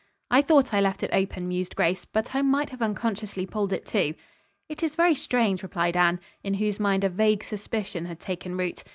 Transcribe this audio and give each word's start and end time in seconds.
"I 0.31 0.41
thought 0.41 0.73
I 0.73 0.81
left 0.81 1.03
it 1.03 1.11
open," 1.13 1.47
mused 1.47 1.75
Grace, 1.75 2.05
"but 2.05 2.33
I 2.33 2.41
might 2.41 2.71
have 2.71 2.81
unconsciously 2.81 3.45
pulled 3.45 3.71
it 3.71 3.85
to." 3.89 4.15
"It 4.67 4.81
is 4.81 4.95
very 4.95 5.13
strange," 5.13 5.61
replied 5.61 5.95
Anne, 5.95 6.19
in 6.41 6.55
whose 6.55 6.79
mind 6.79 7.03
a 7.03 7.09
vague 7.09 7.43
suspicion 7.43 8.05
had 8.05 8.19
taken 8.19 8.57
root. 8.57 8.83